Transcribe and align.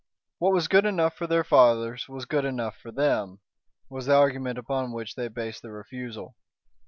What 0.39 0.51
was 0.53 0.67
good 0.67 0.87
enough 0.87 1.13
for 1.13 1.27
their 1.27 1.43
fathers 1.43 2.09
was 2.09 2.25
good 2.25 2.43
enough 2.43 2.75
for 2.75 2.91
them, 2.91 3.39
was 3.87 4.07
the 4.07 4.15
argument 4.15 4.57
upon 4.57 4.93
which 4.93 5.13
they 5.13 5.27
based 5.27 5.61
their 5.61 5.73
refusal. 5.73 6.35